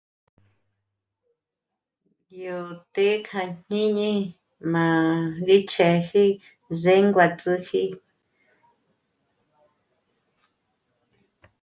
Yo 2.41 2.57
té'e 2.93 3.15
kja 3.27 3.41
jñǐñi 3.65 4.11
ma 4.71 4.83
ri 5.45 5.57
chjěpji 5.71 6.23
zénguatsj'üji 6.81 7.83